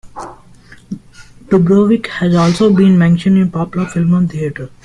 Dubrovnik 1.47 2.07
has 2.07 2.33
also 2.33 2.73
been 2.73 2.97
mentioned 2.97 3.37
in 3.37 3.51
popular 3.51 3.85
film 3.85 4.15
and 4.15 4.31
theatre. 4.31 4.67